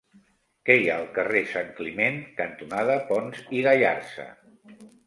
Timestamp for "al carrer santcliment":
1.01-2.19